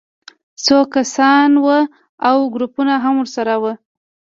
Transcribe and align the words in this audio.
څو 0.65 0.77
کسان 0.95 1.49
وو 1.65 1.79
او 2.27 2.35
ګروپونه 2.53 2.93
هم 3.03 3.13
ورسره 3.19 3.53
وو 3.61 3.73